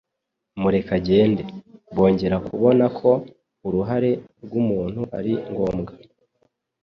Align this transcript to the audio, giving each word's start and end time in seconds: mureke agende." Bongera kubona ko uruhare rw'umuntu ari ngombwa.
mureke 0.61 0.91
agende." 0.99 1.41
Bongera 1.95 2.37
kubona 2.47 2.85
ko 2.99 3.11
uruhare 3.67 4.11
rw'umuntu 4.43 5.01
ari 5.17 5.33
ngombwa. 5.51 5.91